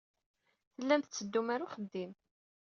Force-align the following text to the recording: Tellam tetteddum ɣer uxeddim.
Tellam 0.75 1.01
tetteddum 1.01 1.47
ɣer 1.51 1.61
uxeddim. 1.65 2.11